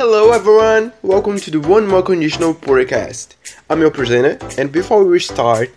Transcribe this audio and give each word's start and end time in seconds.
Hello 0.00 0.30
everyone, 0.30 0.94
welcome 1.02 1.36
to 1.36 1.50
the 1.50 1.60
One 1.60 1.86
More 1.86 2.02
Conditional 2.02 2.54
podcast. 2.54 3.34
I'm 3.68 3.82
your 3.82 3.90
presenter, 3.90 4.38
and 4.56 4.72
before 4.72 5.04
we 5.04 5.20
start, 5.20 5.70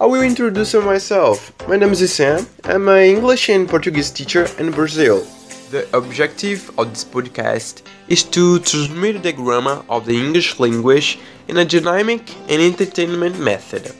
I 0.00 0.06
will 0.06 0.24
introduce 0.24 0.74
myself. 0.74 1.52
My 1.68 1.76
name 1.76 1.92
is 1.92 2.12
Sam. 2.12 2.48
I'm 2.64 2.88
an 2.88 3.04
English 3.04 3.48
and 3.48 3.68
Portuguese 3.68 4.10
teacher 4.10 4.48
in 4.58 4.72
Brazil. 4.72 5.24
The 5.70 5.86
objective 5.96 6.68
of 6.76 6.90
this 6.90 7.04
podcast 7.04 7.82
is 8.08 8.24
to 8.34 8.58
transmit 8.58 9.22
the 9.22 9.32
grammar 9.32 9.84
of 9.88 10.04
the 10.04 10.18
English 10.18 10.58
language 10.58 11.20
in 11.46 11.58
a 11.58 11.64
dynamic 11.64 12.28
and 12.50 12.60
entertainment 12.60 13.38
method. 13.38 13.94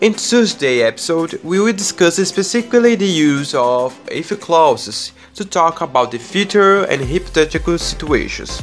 In 0.00 0.14
Tuesday 0.14 0.80
episode, 0.80 1.38
we 1.44 1.60
will 1.60 1.74
discuss 1.74 2.16
specifically 2.26 2.94
the 2.94 3.04
use 3.04 3.52
of 3.52 4.00
if 4.10 4.40
clauses 4.40 5.12
to 5.34 5.44
talk 5.44 5.82
about 5.82 6.10
the 6.10 6.18
future 6.18 6.84
and 6.84 7.04
hypothetical 7.04 7.76
situations. 7.76 8.62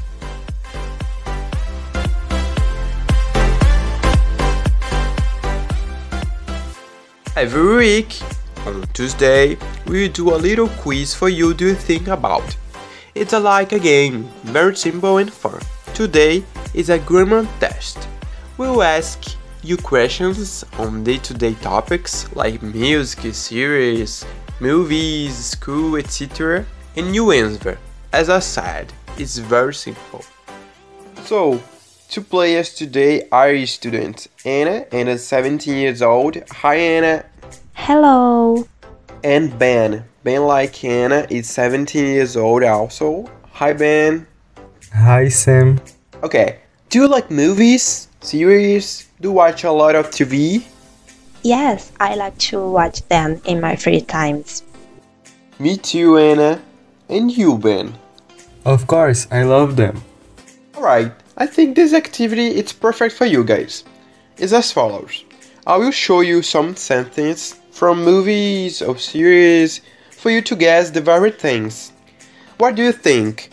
Every 7.41 7.75
week, 7.75 8.21
on 8.67 8.85
Tuesday, 8.93 9.57
we 9.87 10.09
do 10.09 10.29
a 10.29 10.37
little 10.37 10.69
quiz 10.83 11.15
for 11.15 11.27
you 11.27 11.55
to 11.55 11.73
think 11.73 12.07
about. 12.07 12.55
It's 13.15 13.33
a 13.33 13.39
like 13.39 13.71
a 13.71 13.79
game, 13.79 14.29
very 14.43 14.75
simple 14.75 15.17
and 15.17 15.33
fun. 15.33 15.59
Today 15.95 16.43
is 16.75 16.91
a 16.91 16.99
grammar 16.99 17.47
test. 17.59 18.07
We'll 18.59 18.83
ask 18.83 19.35
you 19.63 19.75
questions 19.77 20.63
on 20.77 21.03
day-to-day 21.03 21.55
topics 21.63 22.31
like 22.35 22.61
music, 22.61 23.33
series, 23.33 24.23
movies, 24.59 25.33
school, 25.33 25.95
etc. 25.95 26.63
And 26.95 27.15
you 27.15 27.31
answer. 27.31 27.79
As 28.13 28.29
I 28.29 28.37
said, 28.37 28.93
it's 29.17 29.39
very 29.39 29.73
simple. 29.73 30.23
So, 31.23 31.59
two 32.07 32.21
players 32.21 32.75
today 32.75 33.27
are 33.31 33.65
students. 33.65 34.27
Anna, 34.45 34.85
Anna 34.91 35.17
17 35.17 35.75
years 35.75 36.03
old. 36.03 36.37
Hi 36.51 36.75
Anna. 36.75 37.25
Hello. 37.91 38.65
And 39.21 39.59
Ben. 39.59 40.05
Ben 40.23 40.43
like 40.47 40.81
Anna 40.81 41.27
is 41.29 41.49
17 41.49 42.05
years 42.05 42.37
old 42.37 42.63
also. 42.63 43.29
Hi 43.51 43.73
Ben. 43.73 44.25
Hi 44.93 45.27
Sam. 45.27 45.77
Okay. 46.23 46.59
Do 46.87 46.99
you 46.99 47.07
like 47.09 47.29
movies? 47.29 48.07
Series? 48.21 49.09
Do 49.19 49.27
you 49.27 49.33
watch 49.33 49.65
a 49.65 49.71
lot 49.73 49.95
of 49.95 50.07
TV? 50.07 50.63
Yes, 51.43 51.91
I 51.99 52.15
like 52.15 52.37
to 52.47 52.65
watch 52.65 53.05
them 53.09 53.41
in 53.43 53.59
my 53.59 53.75
free 53.75 53.99
times. 53.99 54.63
Me 55.59 55.75
too, 55.75 56.17
Anna. 56.17 56.61
And 57.09 57.29
you, 57.29 57.57
Ben? 57.57 57.93
Of 58.63 58.87
course, 58.87 59.27
I 59.31 59.43
love 59.43 59.75
them. 59.75 60.01
Alright, 60.77 61.11
I 61.35 61.45
think 61.45 61.75
this 61.75 61.93
activity 61.93 62.55
is 62.55 62.71
perfect 62.71 63.15
for 63.15 63.25
you 63.25 63.43
guys. 63.43 63.83
It's 64.37 64.53
as 64.53 64.71
follows. 64.71 65.25
I 65.67 65.77
will 65.77 65.91
show 65.91 66.21
you 66.21 66.41
some 66.41 66.75
sentences 66.75 67.59
from 67.69 68.03
movies 68.03 68.81
or 68.81 68.97
series 68.97 69.81
for 70.09 70.31
you 70.31 70.41
to 70.41 70.55
guess 70.55 70.89
the 70.89 71.01
very 71.01 71.29
things. 71.29 71.91
What 72.57 72.73
do 72.73 72.81
you 72.81 72.91
think? 72.91 73.51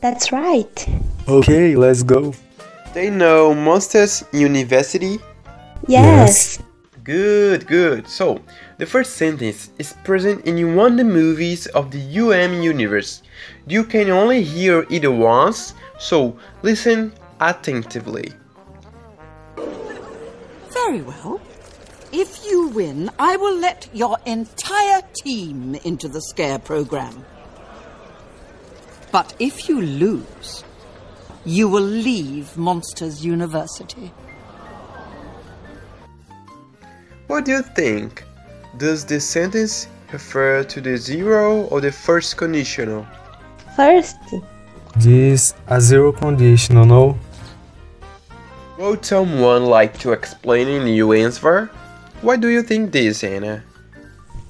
That's 0.00 0.32
right. 0.32 0.88
Okay, 1.26 1.74
let's 1.74 2.02
go. 2.02 2.34
They 2.92 3.08
know 3.08 3.54
Monsters 3.54 4.22
University? 4.32 5.18
Yes. 5.88 6.58
Good, 7.02 7.66
good. 7.66 8.06
So, 8.06 8.40
the 8.76 8.84
first 8.84 9.16
sentence 9.16 9.70
is 9.78 9.94
present 10.04 10.44
in 10.44 10.76
one 10.76 10.92
of 10.92 10.98
the 10.98 11.04
movies 11.04 11.66
of 11.68 11.90
the 11.90 12.02
UM 12.20 12.62
universe. 12.62 13.22
You 13.66 13.84
can 13.84 14.10
only 14.10 14.42
hear 14.42 14.86
it 14.90 15.10
once, 15.10 15.72
so 15.98 16.36
listen 16.62 17.12
attentively. 17.40 18.34
Very 20.86 21.02
well. 21.02 21.40
If 22.12 22.46
you 22.46 22.68
win, 22.68 23.10
I 23.18 23.36
will 23.36 23.58
let 23.58 23.88
your 23.92 24.18
entire 24.24 25.02
team 25.14 25.74
into 25.82 26.06
the 26.06 26.20
scare 26.20 26.60
program. 26.60 27.24
But 29.10 29.34
if 29.40 29.68
you 29.68 29.82
lose, 29.82 30.62
you 31.44 31.68
will 31.68 31.82
leave 31.82 32.56
Monsters 32.56 33.24
University. 33.24 34.12
What 37.26 37.46
do 37.46 37.50
you 37.50 37.62
think? 37.62 38.22
Does 38.76 39.04
the 39.04 39.18
sentence 39.18 39.88
refer 40.12 40.62
to 40.62 40.80
the 40.80 40.96
zero 40.96 41.62
or 41.62 41.80
the 41.80 41.90
first 41.90 42.36
conditional? 42.36 43.04
First, 43.74 44.18
This 44.94 45.52
a 45.66 45.80
zero 45.80 46.12
conditional, 46.12 46.86
no? 46.86 47.18
Would 48.78 49.04
someone 49.04 49.64
like 49.64 49.98
to 50.00 50.12
explain 50.12 50.68
in 50.68 50.86
your 50.86 51.14
answer? 51.14 51.70
Why 52.20 52.36
do 52.36 52.48
you 52.48 52.62
think 52.62 52.92
this, 52.92 53.24
Anna? 53.24 53.62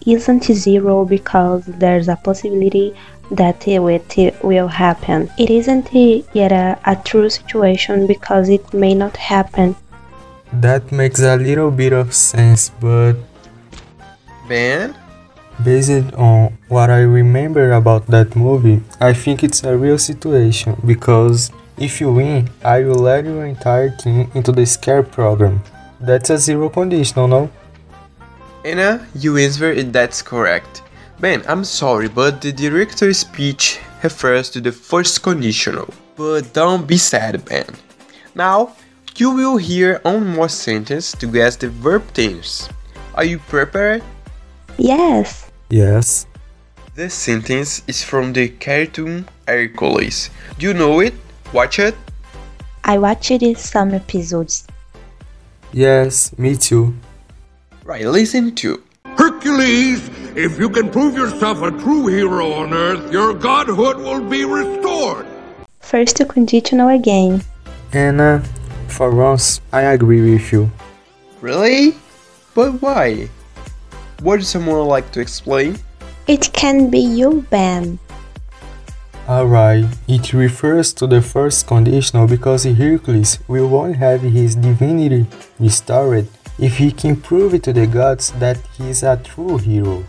isn't 0.06 0.44
zero 0.44 1.04
because 1.04 1.64
there's 1.66 2.08
a 2.08 2.16
possibility 2.16 2.94
that 3.32 3.66
it 3.66 4.44
will 4.44 4.68
happen. 4.68 5.28
It 5.36 5.50
isn't 5.50 5.92
yet 5.92 6.52
a, 6.52 6.78
a 6.84 6.96
true 7.04 7.28
situation 7.28 8.06
because 8.06 8.48
it 8.48 8.72
may 8.72 8.94
not 8.94 9.16
happen. 9.16 9.74
That 10.52 10.92
makes 10.92 11.20
a 11.20 11.36
little 11.36 11.72
bit 11.72 11.92
of 11.92 12.14
sense, 12.14 12.70
but 12.80 13.14
Ben? 14.48 14.94
based 15.64 16.12
on 16.14 16.56
what 16.68 16.90
I 16.90 17.00
remember 17.00 17.72
about 17.72 18.06
that 18.08 18.36
movie, 18.36 18.82
I 19.00 19.12
think 19.12 19.42
it's 19.42 19.64
a 19.64 19.76
real 19.76 19.98
situation 19.98 20.80
because 20.84 21.50
if 21.78 22.00
you 22.00 22.12
win, 22.12 22.48
I 22.64 22.80
will 22.80 23.00
let 23.00 23.24
your 23.24 23.44
entire 23.44 23.90
team 23.90 24.30
into 24.34 24.52
the 24.52 24.64
scare 24.66 25.02
program. 25.02 25.62
That's 26.00 26.30
a 26.30 26.38
zero 26.38 26.68
conditional, 26.68 27.28
no? 27.28 27.50
Anna, 28.64 29.06
you 29.14 29.36
answered 29.36 29.92
that's 29.92 30.22
correct. 30.22 30.82
Ben, 31.20 31.42
I'm 31.48 31.64
sorry, 31.64 32.08
but 32.08 32.40
the 32.40 32.52
director's 32.52 33.18
speech 33.18 33.78
refers 34.02 34.50
to 34.50 34.60
the 34.60 34.72
first 34.72 35.22
conditional. 35.22 35.92
But 36.16 36.52
don't 36.52 36.86
be 36.86 36.96
sad, 36.96 37.44
Ben. 37.44 37.66
Now, 38.34 38.76
you 39.16 39.30
will 39.30 39.56
hear 39.56 40.00
one 40.02 40.26
more 40.26 40.48
sentence 40.48 41.12
to 41.12 41.26
guess 41.26 41.56
the 41.56 41.68
verb 41.68 42.02
tense. 42.12 42.68
Are 43.14 43.24
you 43.24 43.38
prepared? 43.38 44.02
Yes. 44.76 45.50
Yes. 45.70 46.26
This 46.94 47.14
sentence 47.14 47.82
is 47.86 48.02
from 48.02 48.32
the 48.32 48.48
cartoon 48.48 49.28
Hercules. 49.46 50.30
Do 50.58 50.66
you 50.66 50.74
know 50.74 51.00
it? 51.00 51.14
Watch 51.52 51.78
it? 51.78 51.94
I 52.84 52.98
watched 52.98 53.58
some 53.58 53.94
episodes. 53.94 54.66
Yes, 55.72 56.36
me 56.38 56.56
too. 56.56 56.94
Right, 57.84 58.06
listen 58.06 58.54
to. 58.56 58.82
Hercules, 59.04 60.08
if 60.36 60.58
you 60.58 60.68
can 60.68 60.90
prove 60.90 61.16
yourself 61.16 61.62
a 61.62 61.70
true 61.70 62.06
hero 62.06 62.52
on 62.52 62.72
Earth, 62.72 63.12
your 63.12 63.32
godhood 63.32 63.98
will 63.98 64.22
be 64.22 64.44
restored. 64.44 65.26
First 65.80 66.20
conditional 66.28 66.88
again. 66.88 67.42
And 67.92 68.20
uh, 68.20 68.40
for 68.88 69.10
once, 69.10 69.60
I 69.72 69.82
agree 69.82 70.32
with 70.32 70.52
you. 70.52 70.70
Really? 71.40 71.94
But 72.54 72.82
why? 72.82 73.28
Would 74.22 74.44
someone 74.44 74.86
like 74.86 75.12
to 75.12 75.20
explain? 75.20 75.78
It 76.26 76.52
can 76.52 76.90
be 76.90 77.00
you, 77.00 77.46
Ben. 77.50 77.98
Alright, 79.28 79.86
it 80.06 80.32
refers 80.32 80.92
to 80.94 81.08
the 81.08 81.20
first 81.20 81.66
conditional 81.66 82.28
because 82.28 82.62
Hercules 82.62 83.40
will 83.48 83.74
only 83.74 83.94
have 83.94 84.20
his 84.20 84.54
divinity 84.54 85.26
restored 85.58 86.28
if 86.60 86.76
he 86.76 86.92
can 86.92 87.16
prove 87.16 87.60
to 87.62 87.72
the 87.72 87.88
gods 87.88 88.30
that 88.38 88.56
he 88.78 88.88
is 88.88 89.02
a 89.02 89.16
true 89.16 89.58
hero. 89.58 90.04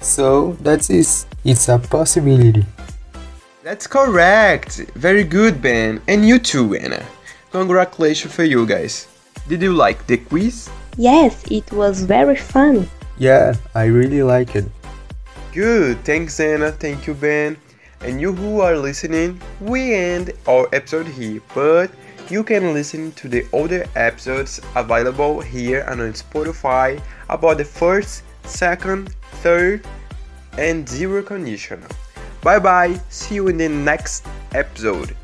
So 0.00 0.52
that's 0.60 0.88
it. 0.88 1.26
It's 1.44 1.68
a 1.68 1.80
possibility. 1.80 2.64
That's 3.64 3.88
correct. 3.88 4.86
Very 4.94 5.24
good, 5.24 5.60
Ben. 5.60 6.00
And 6.06 6.24
you 6.24 6.38
too, 6.38 6.76
Anna. 6.76 7.04
Congratulations 7.50 8.32
for 8.32 8.44
you 8.44 8.64
guys. 8.66 9.08
Did 9.48 9.62
you 9.62 9.72
like 9.72 10.06
the 10.06 10.16
quiz? 10.16 10.70
Yes, 10.96 11.42
it 11.50 11.72
was 11.72 12.02
very 12.02 12.36
fun. 12.36 12.88
Yeah, 13.18 13.56
I 13.74 13.86
really 13.86 14.22
like 14.22 14.54
it. 14.54 14.66
Good. 15.52 16.04
Thanks, 16.04 16.38
Anna. 16.38 16.70
Thank 16.70 17.08
you, 17.08 17.14
Ben. 17.14 17.56
And 18.00 18.20
you 18.20 18.32
who 18.32 18.60
are 18.60 18.76
listening, 18.76 19.40
we 19.60 19.94
end 19.94 20.32
our 20.46 20.68
episode 20.72 21.06
here, 21.06 21.40
but 21.54 21.90
you 22.30 22.44
can 22.44 22.72
listen 22.72 23.12
to 23.12 23.28
the 23.28 23.46
other 23.52 23.86
episodes 23.96 24.60
available 24.76 25.40
here 25.40 25.80
and 25.88 26.00
on 26.00 26.12
Spotify 26.12 27.00
about 27.28 27.58
the 27.58 27.64
first, 27.64 28.22
second, 28.44 29.14
third, 29.42 29.86
and 30.58 30.88
zero 30.88 31.22
conditional. 31.22 31.88
Bye 32.42 32.58
bye. 32.58 33.00
See 33.08 33.36
you 33.36 33.48
in 33.48 33.56
the 33.56 33.68
next 33.68 34.26
episode. 34.52 35.16